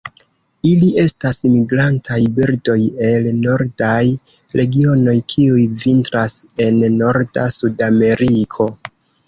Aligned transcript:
Ili 0.67 0.87
estas 1.01 1.41
migrantaj 1.55 2.17
birdoj 2.37 2.77
el 3.11 3.27
nordaj 3.43 4.01
regionoj 4.61 5.17
kiuj 5.35 5.69
vintras 5.85 6.37
en 6.69 6.83
norda 6.99 7.47
Sudameriko. 7.61 8.71